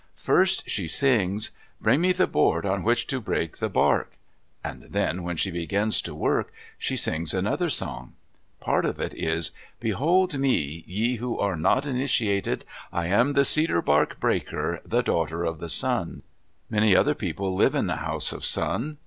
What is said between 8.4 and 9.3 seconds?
Part of it